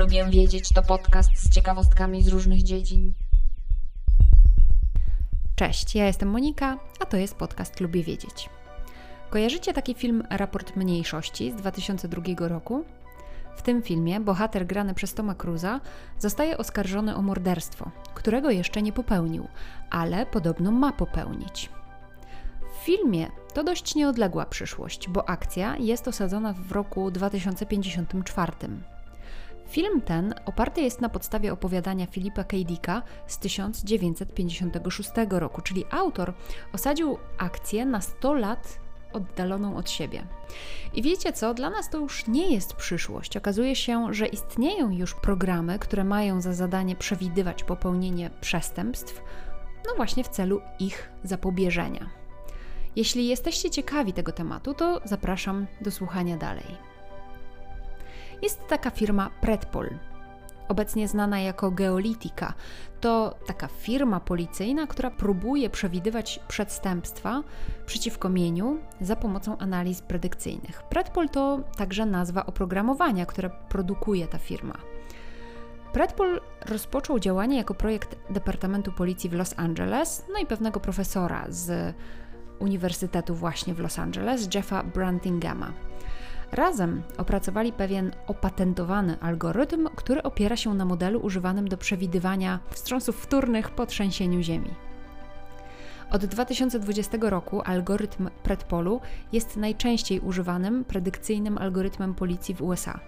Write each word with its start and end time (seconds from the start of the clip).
Lubię 0.00 0.24
wiedzieć 0.30 0.68
to 0.68 0.82
podcast 0.82 1.30
z 1.34 1.54
ciekawostkami 1.54 2.22
z 2.22 2.28
różnych 2.28 2.62
dziedzin. 2.62 3.14
Cześć, 5.56 5.94
ja 5.94 6.06
jestem 6.06 6.28
Monika, 6.30 6.78
a 7.00 7.06
to 7.06 7.16
jest 7.16 7.34
podcast 7.34 7.80
Lubię 7.80 8.02
Wiedzieć. 8.02 8.50
Kojarzycie 9.30 9.72
taki 9.72 9.94
film 9.94 10.22
Raport 10.30 10.76
Mniejszości 10.76 11.52
z 11.52 11.54
2002 11.54 12.48
roku? 12.48 12.84
W 13.56 13.62
tym 13.62 13.82
filmie 13.82 14.20
bohater 14.20 14.66
grany 14.66 14.94
przez 14.94 15.14
Toma 15.14 15.34
Cruza 15.34 15.80
zostaje 16.18 16.58
oskarżony 16.58 17.16
o 17.16 17.22
morderstwo, 17.22 17.90
którego 18.14 18.50
jeszcze 18.50 18.82
nie 18.82 18.92
popełnił, 18.92 19.48
ale 19.90 20.26
podobno 20.26 20.70
ma 20.70 20.92
popełnić. 20.92 21.70
W 22.80 22.84
filmie 22.84 23.26
to 23.54 23.64
dość 23.64 23.94
nieodległa 23.94 24.46
przyszłość, 24.46 25.08
bo 25.08 25.28
akcja 25.28 25.76
jest 25.76 26.08
osadzona 26.08 26.52
w 26.52 26.72
roku 26.72 27.10
2054. 27.10 28.52
Film 29.70 30.00
ten 30.00 30.34
oparty 30.46 30.80
jest 30.80 31.00
na 31.00 31.08
podstawie 31.08 31.52
opowiadania 31.52 32.06
Filipa 32.06 32.44
K. 32.44 32.56
Dicka 32.56 33.02
z 33.26 33.38
1956 33.38 35.10
roku, 35.30 35.62
czyli 35.62 35.84
autor 35.90 36.34
osadził 36.72 37.18
akcję 37.38 37.86
na 37.86 38.00
100 38.00 38.34
lat 38.34 38.78
oddaloną 39.12 39.76
od 39.76 39.90
siebie. 39.90 40.26
I 40.94 41.02
wiecie 41.02 41.32
co? 41.32 41.54
Dla 41.54 41.70
nas 41.70 41.90
to 41.90 41.98
już 41.98 42.26
nie 42.26 42.54
jest 42.54 42.74
przyszłość. 42.74 43.36
Okazuje 43.36 43.76
się, 43.76 44.14
że 44.14 44.26
istnieją 44.26 44.90
już 44.90 45.14
programy, 45.14 45.78
które 45.78 46.04
mają 46.04 46.40
za 46.40 46.52
zadanie 46.52 46.96
przewidywać 46.96 47.64
popełnienie 47.64 48.30
przestępstw, 48.40 49.22
no 49.86 49.94
właśnie 49.96 50.24
w 50.24 50.28
celu 50.28 50.60
ich 50.78 51.10
zapobieżenia. 51.24 52.10
Jeśli 52.96 53.28
jesteście 53.28 53.70
ciekawi 53.70 54.12
tego 54.12 54.32
tematu, 54.32 54.74
to 54.74 55.00
zapraszam 55.04 55.66
do 55.80 55.90
słuchania 55.90 56.36
dalej. 56.36 56.89
Jest 58.42 58.66
taka 58.68 58.90
firma 58.90 59.30
Predpol, 59.40 59.90
obecnie 60.68 61.08
znana 61.08 61.40
jako 61.40 61.70
Geolitika. 61.70 62.54
To 63.00 63.34
taka 63.46 63.68
firma 63.68 64.20
policyjna, 64.20 64.86
która 64.86 65.10
próbuje 65.10 65.70
przewidywać 65.70 66.40
przestępstwa 66.48 67.42
przeciwko 67.86 68.28
mieniu 68.28 68.78
za 69.00 69.16
pomocą 69.16 69.58
analiz 69.58 70.02
predykcyjnych. 70.02 70.82
Predpol 70.82 71.28
to 71.28 71.60
także 71.76 72.06
nazwa 72.06 72.46
oprogramowania, 72.46 73.26
które 73.26 73.50
produkuje 73.68 74.26
ta 74.26 74.38
firma. 74.38 74.74
Predpol 75.92 76.40
rozpoczął 76.66 77.18
działanie 77.18 77.56
jako 77.56 77.74
projekt 77.74 78.16
Departamentu 78.30 78.92
Policji 78.92 79.30
w 79.30 79.32
Los 79.32 79.54
Angeles, 79.56 80.24
no 80.32 80.38
i 80.38 80.46
pewnego 80.46 80.80
profesora 80.80 81.46
z 81.48 81.94
Uniwersytetu 82.58 83.34
właśnie 83.34 83.74
w 83.74 83.80
Los 83.80 83.98
Angeles, 83.98 84.54
Jeffa 84.54 84.82
Brantingama. 84.82 85.72
Razem 86.52 87.02
opracowali 87.18 87.72
pewien 87.72 88.12
opatentowany 88.26 89.16
algorytm, 89.20 89.88
który 89.96 90.22
opiera 90.22 90.56
się 90.56 90.74
na 90.74 90.84
modelu 90.84 91.20
używanym 91.20 91.68
do 91.68 91.76
przewidywania 91.76 92.58
wstrząsów 92.70 93.16
wtórnych 93.16 93.70
po 93.70 93.86
trzęsieniu 93.86 94.42
Ziemi. 94.42 94.70
Od 96.10 96.24
2020 96.26 97.18
roku 97.20 97.62
algorytm 97.64 98.28
Predpolu 98.42 99.00
jest 99.32 99.56
najczęściej 99.56 100.20
używanym 100.20 100.84
predykcyjnym 100.84 101.58
algorytmem 101.58 102.14
policji 102.14 102.54
w 102.54 102.62
USA. 102.62 103.00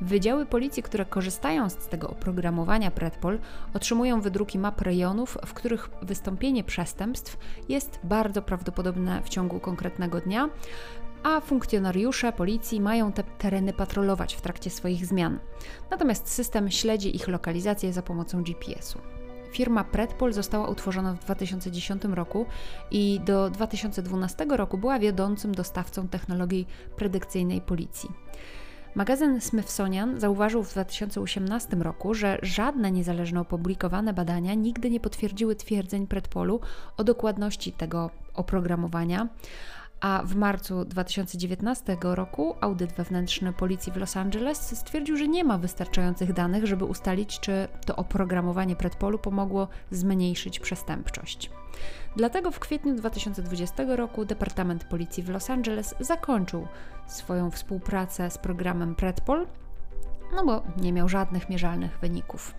Wydziały 0.00 0.46
policji, 0.46 0.82
które 0.82 1.04
korzystają 1.04 1.70
z 1.70 1.76
tego 1.76 2.08
oprogramowania 2.08 2.90
Predpol, 2.90 3.38
otrzymują 3.74 4.20
wydruki 4.20 4.58
map 4.58 4.80
rejonów, 4.80 5.38
w 5.46 5.54
których 5.54 5.90
wystąpienie 6.02 6.64
przestępstw 6.64 7.36
jest 7.68 7.98
bardzo 8.04 8.42
prawdopodobne 8.42 9.22
w 9.22 9.28
ciągu 9.28 9.60
konkretnego 9.60 10.20
dnia, 10.20 10.48
a 11.22 11.40
funkcjonariusze 11.40 12.32
policji 12.32 12.80
mają 12.80 13.12
te 13.12 13.22
tereny 13.22 13.72
patrolować 13.72 14.34
w 14.34 14.40
trakcie 14.40 14.70
swoich 14.70 15.06
zmian. 15.06 15.38
Natomiast 15.90 16.28
system 16.28 16.70
śledzi 16.70 17.16
ich 17.16 17.28
lokalizację 17.28 17.92
za 17.92 18.02
pomocą 18.02 18.42
GPS-u. 18.42 18.98
Firma 19.52 19.84
Predpol 19.84 20.32
została 20.32 20.68
utworzona 20.68 21.14
w 21.14 21.18
2010 21.18 22.04
roku 22.04 22.46
i 22.90 23.20
do 23.24 23.50
2012 23.50 24.46
roku 24.50 24.78
była 24.78 24.98
wiodącym 24.98 25.54
dostawcą 25.54 26.08
technologii 26.08 26.66
predykcyjnej 26.96 27.60
policji. 27.60 28.10
Magazyn 28.96 29.40
Smithsonian 29.40 30.20
zauważył 30.20 30.62
w 30.62 30.70
2018 30.70 31.76
roku, 31.76 32.14
że 32.14 32.38
żadne 32.42 32.92
niezależne 32.92 33.40
opublikowane 33.40 34.12
badania 34.14 34.54
nigdy 34.54 34.90
nie 34.90 35.00
potwierdziły 35.00 35.56
twierdzeń 35.56 36.06
Predpolu 36.06 36.60
o 36.96 37.04
dokładności 37.04 37.72
tego 37.72 38.10
oprogramowania, 38.34 39.28
a 40.00 40.22
w 40.24 40.36
marcu 40.36 40.84
2019 40.84 41.96
roku 42.02 42.56
audyt 42.60 42.92
wewnętrzny 42.92 43.52
policji 43.52 43.92
w 43.92 43.96
Los 43.96 44.16
Angeles 44.16 44.78
stwierdził, 44.78 45.16
że 45.16 45.28
nie 45.28 45.44
ma 45.44 45.58
wystarczających 45.58 46.32
danych, 46.32 46.66
żeby 46.66 46.84
ustalić, 46.84 47.40
czy 47.40 47.68
to 47.86 47.96
oprogramowanie 47.96 48.76
predpolu 48.76 49.18
pomogło 49.18 49.68
zmniejszyć 49.90 50.60
przestępczość. 50.60 51.50
Dlatego 52.16 52.50
w 52.50 52.58
kwietniu 52.58 52.94
2020 52.94 53.84
roku 53.96 54.24
Departament 54.24 54.84
Policji 54.84 55.22
w 55.22 55.28
Los 55.28 55.50
Angeles 55.50 55.94
zakończył 56.00 56.66
swoją 57.06 57.50
współpracę 57.50 58.30
z 58.30 58.38
programem 58.38 58.94
Predpol, 58.94 59.46
no 60.34 60.44
bo 60.44 60.62
nie 60.76 60.92
miał 60.92 61.08
żadnych 61.08 61.48
mierzalnych 61.48 61.98
wyników. 61.98 62.54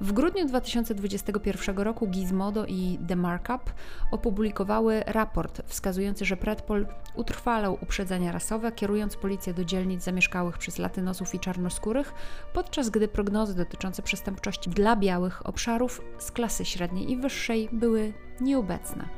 W 0.00 0.12
grudniu 0.12 0.46
2021 0.46 1.78
roku 1.78 2.06
Gizmodo 2.06 2.66
i 2.66 2.98
The 3.08 3.16
Markup 3.16 3.72
opublikowały 4.10 5.02
raport 5.06 5.62
wskazujący, 5.66 6.24
że 6.24 6.36
Predpol 6.36 6.86
utrwalał 7.14 7.78
uprzedzenia 7.80 8.32
rasowe, 8.32 8.72
kierując 8.72 9.16
policję 9.16 9.54
do 9.54 9.64
dzielnic 9.64 10.02
zamieszkałych 10.02 10.58
przez 10.58 10.78
latynosów 10.78 11.34
i 11.34 11.40
czarnoskórych, 11.40 12.14
podczas 12.52 12.90
gdy 12.90 13.08
prognozy 13.08 13.54
dotyczące 13.54 14.02
przestępczości 14.02 14.70
dla 14.70 14.96
białych 14.96 15.46
obszarów 15.46 16.00
z 16.18 16.30
klasy 16.30 16.64
średniej 16.64 17.10
i 17.10 17.16
wyższej 17.16 17.68
były 17.72 18.12
nieobecne. 18.40 19.08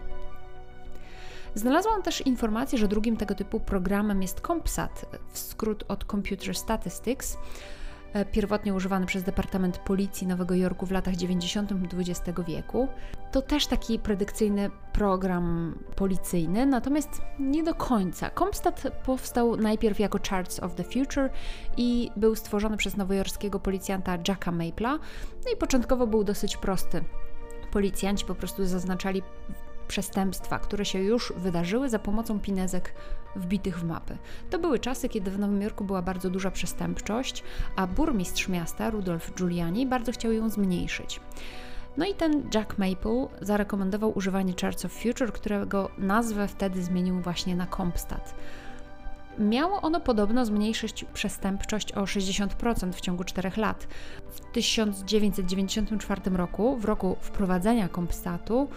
Znalazłam 1.54 2.02
też 2.02 2.20
informację, 2.20 2.78
że 2.78 2.88
drugim 2.88 3.16
tego 3.16 3.34
typu 3.34 3.60
programem 3.60 4.22
jest 4.22 4.40
CompSat, 4.40 5.06
w 5.32 5.38
skrót 5.38 5.84
od 5.88 6.04
Computer 6.04 6.56
Statistics, 6.56 7.38
pierwotnie 8.24 8.74
używany 8.74 9.06
przez 9.06 9.22
Departament 9.22 9.78
Policji 9.78 10.26
Nowego 10.26 10.54
Jorku 10.54 10.86
w 10.86 10.90
latach 10.90 11.16
90. 11.16 11.72
XX 11.94 12.40
wieku. 12.46 12.88
To 13.32 13.42
też 13.42 13.66
taki 13.66 13.98
predykcyjny 13.98 14.70
program 14.92 15.78
policyjny, 15.96 16.66
natomiast 16.66 17.22
nie 17.38 17.62
do 17.62 17.74
końca. 17.74 18.30
Comstat 18.30 18.82
powstał 19.04 19.56
najpierw 19.56 20.00
jako 20.00 20.18
Charts 20.30 20.60
of 20.60 20.74
the 20.74 20.84
Future 20.84 21.30
i 21.76 22.10
był 22.16 22.34
stworzony 22.34 22.76
przez 22.76 22.96
nowojorskiego 22.96 23.60
policjanta 23.60 24.18
Jacka 24.28 24.52
Mapla. 24.52 24.98
No 25.44 25.52
i 25.54 25.56
początkowo 25.56 26.06
był 26.06 26.24
dosyć 26.24 26.56
prosty. 26.56 27.04
Policjanci 27.72 28.24
po 28.24 28.34
prostu 28.34 28.66
zaznaczali 28.66 29.22
przestępstwa, 29.88 30.58
które 30.58 30.84
się 30.84 30.98
już 30.98 31.32
wydarzyły 31.36 31.88
za 31.88 31.98
pomocą 31.98 32.40
pinezek 32.40 32.94
wbitych 33.36 33.78
w 33.78 33.84
mapy. 33.84 34.18
To 34.50 34.58
były 34.58 34.78
czasy, 34.78 35.08
kiedy 35.08 35.30
w 35.30 35.38
Nowym 35.38 35.62
Jorku 35.62 35.84
była 35.84 36.02
bardzo 36.02 36.30
duża 36.30 36.50
przestępczość, 36.50 37.42
a 37.76 37.86
burmistrz 37.86 38.48
miasta, 38.48 38.90
Rudolf 38.90 39.34
Giuliani, 39.34 39.86
bardzo 39.86 40.12
chciał 40.12 40.32
ją 40.32 40.48
zmniejszyć. 40.48 41.20
No 41.96 42.06
i 42.06 42.14
ten 42.14 42.48
Jack 42.54 42.78
Maple 42.78 43.28
zarekomendował 43.40 44.18
używanie 44.18 44.54
Charts 44.60 44.84
of 44.84 44.92
Future, 44.92 45.32
którego 45.32 45.90
nazwę 45.98 46.48
wtedy 46.48 46.82
zmienił 46.82 47.20
właśnie 47.20 47.56
na 47.56 47.66
Compstat. 47.66 48.34
Miało 49.38 49.80
ono 49.82 50.00
podobno 50.00 50.46
zmniejszyć 50.46 51.04
przestępczość 51.14 51.92
o 51.92 52.02
60% 52.02 52.92
w 52.92 53.00
ciągu 53.00 53.24
4 53.24 53.50
lat. 53.56 53.86
W 54.30 54.40
1994 54.52 56.20
roku, 56.30 56.76
w 56.76 56.84
roku 56.84 57.16
wprowadzenia 57.20 57.88
Compstatu, 57.88 58.68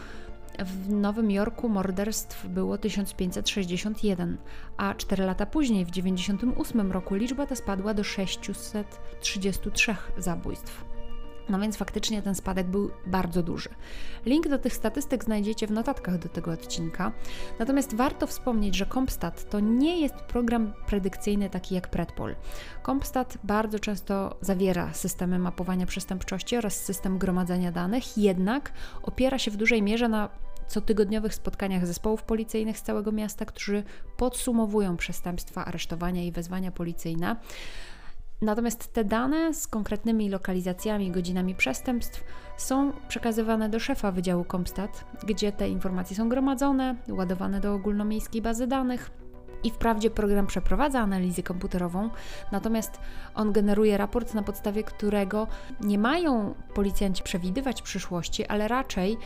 w 0.66 0.90
Nowym 0.90 1.32
Jorku 1.32 1.70
morderstw 1.70 2.48
było 2.48 2.78
1561, 2.78 4.38
a 4.78 4.94
4 4.94 5.26
lata 5.26 5.46
później, 5.46 5.86
w 5.86 5.90
1998 5.90 6.92
roku, 6.92 7.16
liczba 7.16 7.46
ta 7.46 7.56
spadła 7.56 7.94
do 7.94 8.04
633 8.04 9.96
zabójstw. 10.18 10.86
No 11.50 11.60
więc 11.60 11.78
faktycznie 11.78 12.22
ten 12.22 12.36
spadek 12.36 12.68
był 12.68 12.92
bardzo 13.06 13.44
duży. 13.44 13.69
Link 14.25 14.48
do 14.48 14.57
tych 14.57 14.74
statystyk 14.74 15.24
znajdziecie 15.24 15.68
w 15.68 15.72
notatkach 15.72 16.18
do 16.18 16.30
tego 16.30 16.51
odcinka. 16.51 17.12
Natomiast 17.60 17.96
warto 17.96 18.28
wspomnieć, 18.28 18.75
że 18.75 18.86
Compstat 18.86 19.50
to 19.50 19.60
nie 19.60 20.01
jest 20.01 20.16
program 20.16 20.74
predykcyjny 20.88 21.50
taki 21.50 21.75
jak 21.75 21.88
Predpol. 21.88 22.36
Compstat 22.86 23.38
bardzo 23.44 23.80
często 23.80 24.38
zawiera 24.42 24.94
systemy 24.94 25.40
mapowania 25.40 25.86
przestępczości 25.86 26.57
oraz 26.57 26.84
system 26.86 27.18
gromadzenia 27.18 27.72
danych, 27.72 28.18
jednak 28.18 28.72
opiera 29.04 29.40
się 29.40 29.51
w 29.51 29.57
dużej 29.57 29.81
mierze 29.81 30.10
na 30.10 30.30
cotygodniowych 30.68 31.36
spotkaniach 31.36 31.88
zespołów 31.88 32.24
policyjnych 32.24 32.78
z 32.78 32.81
całego 32.81 33.12
miasta, 33.12 33.46
którzy 33.46 33.84
podsumowują 34.18 34.98
przestępstwa, 34.98 35.66
aresztowania 35.66 36.24
i 36.24 36.31
wezwania 36.31 36.72
policyjne. 36.72 37.36
Natomiast 38.41 38.94
te 38.94 39.03
dane 39.03 39.53
z 39.53 39.68
konkretnymi 39.68 40.30
lokalizacjami 40.30 41.07
i 41.07 41.12
godzinami 41.12 41.56
przestępstw 41.56 42.24
są 42.57 42.91
przekazywane 43.07 43.69
do 43.69 43.80
szefa 43.80 44.12
Wydziału 44.12 44.44
Komstat, 44.44 45.06
gdzie 45.27 45.51
te 45.51 45.69
informacje 45.69 46.15
są 46.15 46.30
gromadzone, 46.30 46.95
ładowane 47.09 47.59
do 47.59 47.74
ogólnomiejskiej 47.74 48.41
bazy 48.41 48.68
danych 48.68 49.12
I 49.63 49.71
wprawdzie 49.71 50.09
program 50.09 50.47
przeprowadza 50.47 51.00
analizę 51.00 51.44
komputerową, 51.44 52.09
natomiast 52.51 53.00
on 53.36 53.51
generuje 53.51 53.97
raport, 53.97 54.33
na 54.33 54.44
podstawie 54.44 54.83
którego 54.83 55.47
nie 55.81 55.97
mają 55.97 56.53
policjanci 56.74 57.24
przewidywać 57.24 57.81
przyszłości, 57.81 58.45
ale 58.45 58.68
raczej 58.68 59.18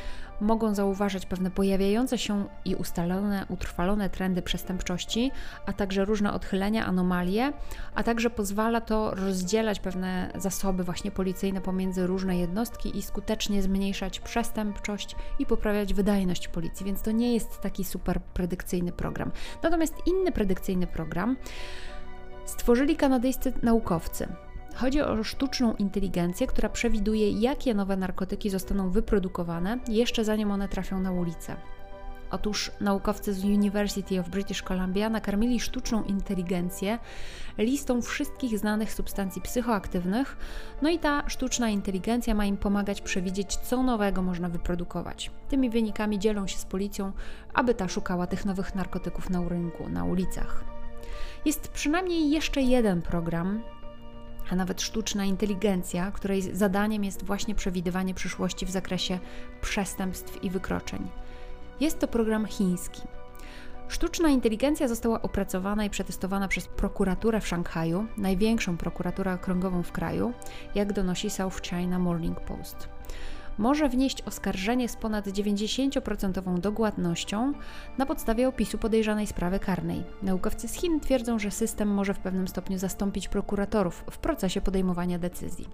mogą 0.41 0.75
zauważyć 0.75 1.25
pewne 1.25 1.51
pojawiające 1.51 2.17
się 2.17 2.45
i 2.65 2.75
ustalone, 2.75 3.45
utrwalone 3.49 4.09
trendy 4.09 4.41
przestępczości, 4.41 5.31
a 5.65 5.73
także 5.73 6.05
różne 6.05 6.33
odchylenia, 6.33 6.85
anomalie, 6.85 7.53
a 7.95 8.03
także 8.03 8.29
pozwala 8.29 8.81
to 8.81 9.15
rozdzielać 9.15 9.79
pewne 9.79 10.31
zasoby 10.35 10.83
właśnie 10.83 11.11
policyjne 11.11 11.61
pomiędzy 11.61 12.07
różne 12.07 12.37
jednostki 12.37 12.97
i 12.97 13.01
skutecznie 13.01 13.61
zmniejszać 13.61 14.19
przestępczość 14.19 15.15
i 15.39 15.45
poprawiać 15.45 15.93
wydajność 15.93 16.47
policji, 16.47 16.85
więc 16.85 17.01
to 17.01 17.11
nie 17.11 17.33
jest 17.33 17.61
taki 17.61 17.83
super 17.83 18.21
predykcyjny 18.21 18.91
program. 18.91 19.31
Natomiast 19.63 19.93
inny 20.05 20.31
predykcyjny 20.31 20.87
program 20.87 21.37
stworzyli 22.45 22.95
kanadyjscy 22.95 23.53
naukowcy. 23.61 24.27
Chodzi 24.75 25.01
o 25.01 25.23
sztuczną 25.23 25.73
inteligencję, 25.75 26.47
która 26.47 26.69
przewiduje, 26.69 27.31
jakie 27.31 27.73
nowe 27.73 27.97
narkotyki 27.97 28.49
zostaną 28.49 28.89
wyprodukowane 28.89 29.79
jeszcze 29.87 30.25
zanim 30.25 30.51
one 30.51 30.67
trafią 30.67 30.99
na 30.99 31.11
ulicę. 31.11 31.55
Otóż 32.31 32.71
naukowcy 32.81 33.33
z 33.33 33.45
University 33.45 34.19
of 34.19 34.29
British 34.29 34.63
Columbia 34.63 35.09
nakarmili 35.09 35.59
sztuczną 35.59 36.03
inteligencję 36.03 36.99
listą 37.57 38.01
wszystkich 38.01 38.59
znanych 38.59 38.93
substancji 38.93 39.41
psychoaktywnych, 39.41 40.37
no 40.81 40.89
i 40.89 40.99
ta 40.99 41.29
sztuczna 41.29 41.69
inteligencja 41.69 42.35
ma 42.35 42.45
im 42.45 42.57
pomagać 42.57 43.01
przewidzieć, 43.01 43.55
co 43.55 43.83
nowego 43.83 44.21
można 44.21 44.49
wyprodukować. 44.49 45.31
Tymi 45.49 45.69
wynikami 45.69 46.19
dzielą 46.19 46.47
się 46.47 46.57
z 46.57 46.65
policją, 46.65 47.11
aby 47.53 47.73
ta 47.73 47.87
szukała 47.87 48.27
tych 48.27 48.45
nowych 48.45 48.75
narkotyków 48.75 49.29
na 49.29 49.49
rynku, 49.49 49.89
na 49.89 50.03
ulicach. 50.03 50.63
Jest 51.45 51.67
przynajmniej 51.67 52.31
jeszcze 52.31 52.61
jeden 52.61 53.01
program, 53.01 53.63
a 54.51 54.55
nawet 54.55 54.81
sztuczna 54.81 55.25
inteligencja, 55.25 56.11
której 56.11 56.41
zadaniem 56.41 57.03
jest 57.03 57.23
właśnie 57.25 57.55
przewidywanie 57.55 58.13
przyszłości 58.13 58.65
w 58.65 58.71
zakresie 58.71 59.19
przestępstw 59.61 60.43
i 60.43 60.49
wykroczeń. 60.49 61.07
Jest 61.79 61.99
to 61.99 62.07
program 62.07 62.45
chiński. 62.45 63.01
Sztuczna 63.87 64.29
inteligencja 64.29 64.87
została 64.87 65.21
opracowana 65.21 65.85
i 65.85 65.89
przetestowana 65.89 66.47
przez 66.47 66.67
prokuraturę 66.67 67.41
w 67.41 67.47
Szanghaju, 67.47 68.05
największą 68.17 68.77
prokuraturę 68.77 69.33
okręgową 69.33 69.83
w 69.83 69.91
kraju, 69.91 70.33
jak 70.75 70.93
donosi 70.93 71.29
South 71.29 71.61
China 71.61 71.99
Morning 71.99 72.39
Post 72.39 72.89
może 73.57 73.89
wnieść 73.89 74.21
oskarżenie 74.21 74.89
z 74.89 74.95
ponad 74.95 75.27
90% 75.27 76.59
dogładnością 76.59 77.53
na 77.97 78.05
podstawie 78.05 78.47
opisu 78.47 78.77
podejrzanej 78.77 79.27
sprawy 79.27 79.59
karnej. 79.59 80.03
Naukowcy 80.21 80.67
z 80.67 80.73
Chin 80.73 80.99
twierdzą, 80.99 81.39
że 81.39 81.51
system 81.51 81.89
może 81.89 82.13
w 82.13 82.19
pewnym 82.19 82.47
stopniu 82.47 82.77
zastąpić 82.77 83.27
prokuratorów 83.27 84.03
w 84.11 84.17
procesie 84.17 84.61
podejmowania 84.61 85.19
decyzji. 85.19 85.69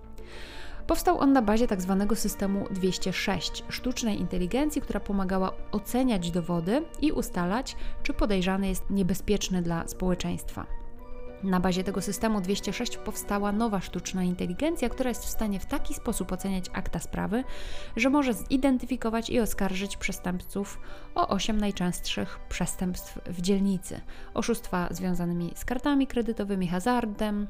Powstał 0.88 1.20
on 1.20 1.34
na 1.34 1.42
bazie 1.42 1.68
tzw. 1.68 2.06
Tak 2.10 2.18
systemu 2.18 2.66
206, 2.72 3.64
sztucznej 3.70 4.20
inteligencji, 4.20 4.82
która 4.82 5.00
pomagała 5.00 5.52
oceniać 5.72 6.32
dowody 6.32 6.82
i 7.02 7.12
ustalać, 7.12 7.76
czy 8.04 8.14
podejrzany 8.14 8.68
jest 8.68 8.90
niebezpieczny 8.90 9.62
dla 9.62 9.88
społeczeństwa. 9.88 10.79
Na 11.44 11.60
bazie 11.60 11.84
tego 11.84 12.02
systemu 12.02 12.42
206 12.42 12.98
powstała 12.98 13.52
nowa 13.52 13.82
sztuczna 13.82 14.24
inteligencja, 14.24 14.90
która 14.90 15.10
jest 15.10 15.26
w 15.26 15.30
stanie 15.30 15.60
w 15.60 15.66
taki 15.66 15.94
sposób 15.94 16.32
oceniać 16.32 16.66
akta 16.74 17.00
sprawy, 17.00 17.44
że 17.96 18.10
może 18.10 18.34
zidentyfikować 18.34 19.30
i 19.30 19.40
oskarżyć 19.40 19.98
przestępców 19.98 20.80
o 21.16 21.28
8 21.28 21.58
najczęstszych 21.58 22.40
przestępstw 22.50 23.20
w 23.26 23.42
dzielnicy: 23.42 24.02
oszustwa 24.34 24.88
związanymi 24.92 25.52
z 25.56 25.66
kartami 25.66 26.08
kredytowymi, 26.08 26.68
hazardem, 26.68 27.48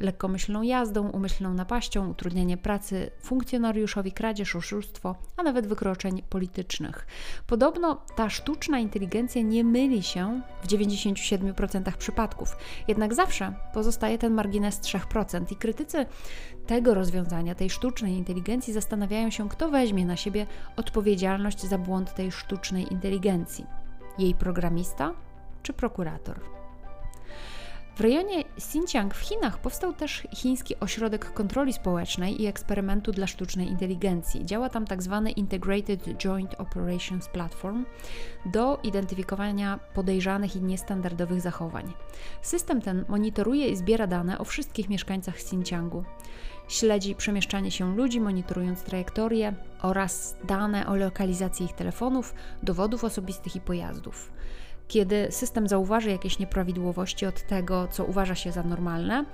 lekkomyślną 0.00 0.62
jazdą, 0.62 1.08
umyślną 1.08 1.54
napaścią, 1.54 2.10
utrudnienie 2.10 2.56
pracy 2.56 3.10
funkcjonariuszowi, 3.20 4.12
kradzież, 4.12 4.56
oszustwo, 4.56 5.14
a 5.36 5.42
nawet 5.42 5.66
wykroczeń 5.66 6.22
politycznych. 6.22 7.06
Podobno 7.46 8.02
ta 8.16 8.30
sztuczna 8.30 8.78
inteligencja 8.78 9.42
nie 9.42 9.64
myli 9.64 10.02
się 10.02 10.40
w 10.62 10.66
97% 10.66 11.92
przypadków, 11.92 12.56
jednak 12.88 13.14
zawsze 13.14 13.54
pozostaje 13.74 14.18
ten 14.18 14.32
margines 14.32 14.80
3% 14.80 15.52
i 15.52 15.56
krytycy 15.56 16.06
tego 16.66 16.94
rozwiązania, 16.94 17.54
tej 17.54 17.70
sztucznej 17.70 18.12
inteligencji 18.12 18.72
zastanawiają 18.72 19.30
się, 19.30 19.48
kto 19.48 19.70
weźmie 19.70 20.06
na 20.06 20.16
siebie 20.16 20.46
odpowiedzialność 20.76 21.62
za 21.62 21.78
błąd 21.78 22.14
tej 22.14 22.32
sztucznej 22.32 22.92
inteligencji. 22.92 23.66
Jej 24.18 24.34
programista 24.34 25.12
czy 25.62 25.72
prokurator? 25.72 26.40
W 27.96 28.00
rejonie 28.00 28.44
Xinjiang 28.56 29.14
w 29.14 29.20
Chinach 29.20 29.58
powstał 29.58 29.92
też 29.92 30.26
chiński 30.34 30.80
ośrodek 30.80 31.32
kontroli 31.32 31.72
społecznej 31.72 32.42
i 32.42 32.46
eksperymentu 32.46 33.12
dla 33.12 33.26
sztucznej 33.26 33.68
inteligencji. 33.68 34.46
Działa 34.46 34.68
tam 34.68 34.86
tzw. 34.86 35.22
Tak 35.24 35.38
Integrated 35.38 36.24
Joint 36.24 36.54
Operations 36.54 37.28
Platform 37.28 37.84
do 38.46 38.78
identyfikowania 38.82 39.78
podejrzanych 39.94 40.56
i 40.56 40.62
niestandardowych 40.62 41.40
zachowań. 41.40 41.92
System 42.42 42.82
ten 42.82 43.04
monitoruje 43.08 43.68
i 43.68 43.76
zbiera 43.76 44.06
dane 44.06 44.38
o 44.38 44.44
wszystkich 44.44 44.88
mieszkańcach 44.88 45.34
Xinjiangu. 45.34 46.04
Śledzi 46.68 47.14
przemieszczanie 47.14 47.70
się 47.70 47.96
ludzi, 47.96 48.20
monitorując 48.20 48.82
trajektorie 48.82 49.54
oraz 49.82 50.36
dane 50.44 50.86
o 50.86 50.96
lokalizacji 50.96 51.66
ich 51.66 51.72
telefonów, 51.72 52.34
dowodów 52.62 53.04
osobistych 53.04 53.56
i 53.56 53.60
pojazdów 53.60 54.30
kiedy 54.88 55.26
system 55.30 55.68
zauważy 55.68 56.10
jakieś 56.10 56.38
nieprawidłowości 56.38 57.26
od 57.26 57.42
tego, 57.42 57.88
co 57.88 58.04
uważa 58.04 58.34
się 58.34 58.52
za 58.52 58.62
normalne, 58.62 59.24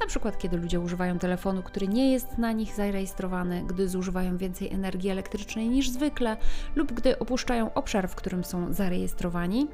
na 0.00 0.06
przykład 0.06 0.38
kiedy 0.38 0.56
ludzie 0.56 0.80
używają 0.80 1.18
telefonu, 1.18 1.62
który 1.62 1.88
nie 1.88 2.12
jest 2.12 2.38
na 2.38 2.52
nich 2.52 2.74
zarejestrowany, 2.74 3.64
gdy 3.66 3.88
zużywają 3.88 4.36
więcej 4.36 4.72
energii 4.72 5.10
elektrycznej 5.10 5.68
niż 5.68 5.90
zwykle, 5.90 6.36
lub 6.74 6.92
gdy 6.92 7.18
opuszczają 7.18 7.74
obszar, 7.74 8.08
w 8.08 8.14
którym 8.14 8.44
są 8.44 8.72
zarejestrowani, 8.72 9.68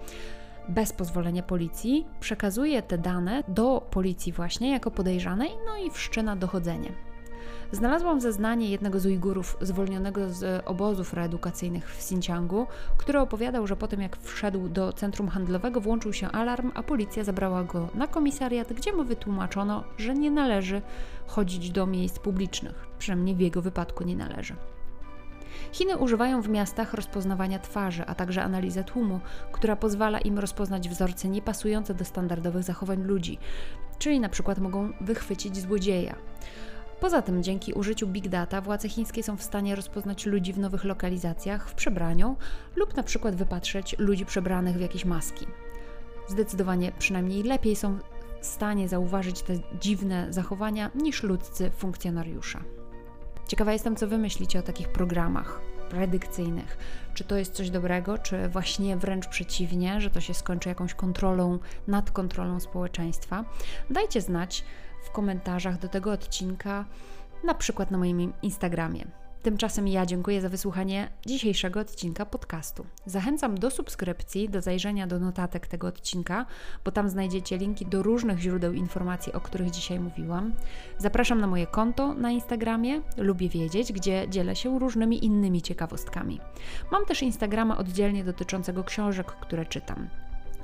bez 0.69 0.93
pozwolenia 0.93 1.43
policji, 1.43 2.07
przekazuje 2.21 2.83
te 2.83 2.99
dane 2.99 3.43
do 3.49 3.87
policji 3.91 4.33
właśnie 4.33 4.71
jako 4.71 4.91
podejrzanej, 4.91 5.51
no 5.67 5.77
i 5.87 5.91
wszczyna 5.91 6.37
dochodzenie. 6.37 7.08
Znalazłam 7.73 8.21
zeznanie 8.21 8.71
jednego 8.71 9.01
z 9.01 9.07
Ujgurów 9.07 9.57
zwolnionego 9.61 10.31
z 10.31 10.63
obozów 10.67 11.15
reedukacyjnych 11.15 11.91
w 11.91 11.97
Xinjiangu, 11.97 12.67
który 12.97 13.21
opowiadał, 13.21 13.67
że 13.67 13.77
po 13.77 13.89
tym 13.89 14.01
jak 14.01 14.17
wszedł 14.17 14.69
do 14.69 14.93
centrum 14.93 15.29
handlowego 15.29 15.81
włączył 15.81 16.13
się 16.13 16.29
alarm, 16.29 16.73
a 16.75 16.83
policja 16.83 17.25
zabrała 17.25 17.65
go 17.65 17.89
na 17.95 18.07
komisariat, 18.07 18.73
gdzie 18.73 18.93
mu 18.93 19.05
wytłumaczono, 19.05 19.85
że 19.97 20.15
nie 20.15 20.31
należy 20.31 20.83
chodzić 21.27 21.71
do 21.71 21.87
miejsc 21.87 22.19
publicznych. 22.19 22.87
Przynajmniej 22.99 23.37
w 23.37 23.41
jego 23.41 23.63
wypadku 23.63 24.05
nie 24.05 24.17
należy. 24.17 24.55
Chiny 25.73 25.97
używają 25.97 26.43
w 26.43 26.49
miastach 26.49 26.95
rozpoznawania 26.95 27.59
twarzy, 27.59 28.05
a 28.07 28.15
także 28.15 28.43
analizę 28.43 28.85
tłumu, 28.85 29.21
która 29.53 29.77
pozwala 29.77 30.19
im 30.19 30.39
rozpoznać 30.39 30.89
wzorce 30.89 31.29
niepasujące 31.29 31.95
do 31.95 32.05
standardowych 32.05 32.63
zachowań 32.63 33.03
ludzi, 33.03 33.39
czyli 33.99 34.21
na 34.21 34.29
przykład 34.29 34.59
mogą 34.59 34.93
wychwycić 35.01 35.57
złodzieja. 35.57 36.15
Poza 37.01 37.23
tym, 37.23 37.43
dzięki 37.43 37.73
użyciu 37.73 38.07
big 38.07 38.29
data, 38.29 38.61
władze 38.61 38.89
chińskie 38.89 39.23
są 39.23 39.37
w 39.37 39.43
stanie 39.43 39.75
rozpoznać 39.77 40.27
ludzi 40.27 40.53
w 40.53 40.59
nowych 40.59 40.85
lokalizacjach, 40.85 41.69
w 41.69 41.75
przebraniu 41.75 42.37
lub 42.77 42.97
na 42.97 43.03
przykład 43.03 43.35
wypatrzeć 43.35 43.99
ludzi 43.99 44.27
przebranych 44.27 44.77
w 44.77 44.81
jakieś 44.81 45.05
maski. 45.05 45.47
Zdecydowanie 46.29 46.93
przynajmniej 46.99 47.43
lepiej 47.43 47.77
są 47.77 47.99
w 48.41 48.47
stanie 48.47 48.89
zauważyć 48.89 49.43
te 49.43 49.55
dziwne 49.81 50.27
zachowania 50.31 50.91
niż 50.95 51.23
ludzcy 51.23 51.71
funkcjonariusze. 51.71 52.59
Ciekawa 53.49 53.73
jestem, 53.73 53.97
co 53.97 54.07
wy 54.07 54.19
myślicie 54.19 54.59
o 54.59 54.63
takich 54.63 54.89
programach 54.89 55.61
predykcyjnych. 55.91 56.79
Czy 57.15 57.25
to 57.25 57.37
jest 57.37 57.53
coś 57.53 57.71
dobrego, 57.71 58.19
czy 58.19 58.49
właśnie 58.49 58.97
wręcz 58.97 59.27
przeciwnie, 59.27 60.01
że 60.01 60.11
to 60.11 60.21
się 60.21 60.35
skończy 60.35 60.69
jakąś 60.69 60.95
kontrolą 60.95 61.59
nad 61.87 62.11
kontrolą 62.11 62.61
społeczeństwa? 62.61 63.45
Dajcie 63.91 64.21
znać 64.21 64.65
w 65.03 65.11
komentarzach 65.11 65.79
do 65.79 65.89
tego 65.89 66.13
odcinka, 66.13 66.85
na 67.45 67.55
przykład 67.55 67.91
na 67.91 67.99
moim 67.99 68.33
Instagramie. 68.43 69.05
Tymczasem 69.43 69.89
ja 69.89 70.07
dziękuję 70.07 70.41
za 70.41 70.49
wysłuchanie 70.49 71.09
dzisiejszego 71.27 71.81
odcinka 71.81 72.27
podcastu. 72.27 72.87
Zachęcam 73.07 73.59
do 73.59 73.71
subskrypcji, 73.71 74.49
do 74.49 74.61
zajrzenia 74.61 75.07
do 75.07 75.19
notatek 75.19 75.67
tego 75.67 75.87
odcinka, 75.87 76.47
bo 76.85 76.91
tam 76.91 77.09
znajdziecie 77.09 77.59
linki 77.59 77.87
do 77.87 78.03
różnych 78.03 78.39
źródeł 78.39 78.73
informacji, 78.73 79.33
o 79.33 79.41
których 79.41 79.71
dzisiaj 79.71 80.01
mówiłam. 80.01 80.53
Zapraszam 80.99 81.41
na 81.41 81.47
moje 81.47 81.67
konto 81.67 82.15
na 82.15 82.31
Instagramie, 82.31 83.03
lubię 83.17 83.49
wiedzieć, 83.49 83.93
gdzie 83.93 84.27
dzielę 84.29 84.57
się 84.57 84.79
różnymi 84.79 85.25
innymi 85.25 85.63
ciekawostkami. 85.63 86.41
Mam 86.93 87.07
też 87.07 87.23
Instagrama 87.23 87.79
oddzielnie 87.79 88.25
dotyczącego 88.25 88.85
książek, 88.85 89.27
które 89.27 89.67
czytam. 89.67 90.09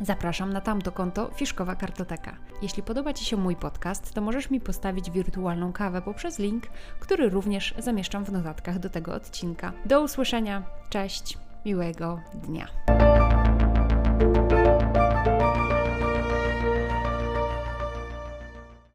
Zapraszam 0.00 0.52
na 0.52 0.60
tamto 0.60 0.92
konto 0.92 1.30
Fiszkowa 1.34 1.76
Kartoteka. 1.76 2.36
Jeśli 2.62 2.82
podoba 2.82 3.12
Ci 3.12 3.24
się 3.24 3.36
mój 3.36 3.56
podcast, 3.56 4.14
to 4.14 4.20
możesz 4.20 4.50
mi 4.50 4.60
postawić 4.60 5.10
wirtualną 5.10 5.72
kawę 5.72 6.02
poprzez 6.02 6.38
link, 6.38 6.64
który 7.00 7.28
również 7.28 7.74
zamieszczam 7.78 8.24
w 8.24 8.32
notatkach 8.32 8.78
do 8.78 8.90
tego 8.90 9.14
odcinka. 9.14 9.72
Do 9.84 10.02
usłyszenia, 10.02 10.62
cześć, 10.90 11.38
miłego 11.64 12.20
dnia. 12.34 12.66